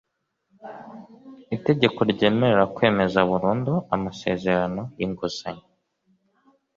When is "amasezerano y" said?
3.95-5.01